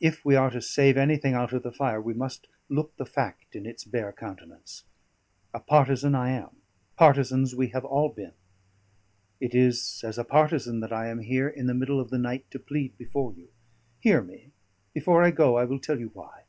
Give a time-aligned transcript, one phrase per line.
[0.00, 3.54] "If we are to save anything out of the fire, we must look the fact
[3.54, 4.84] in its bare countenance.
[5.52, 6.62] A partisan I am;
[6.96, 8.32] partisans we have all been;
[9.38, 12.50] it is as a partisan that I am here in the middle of the night
[12.52, 13.48] to plead before you.
[13.98, 14.52] Hear me;
[14.94, 16.44] before I go, I will tell you why."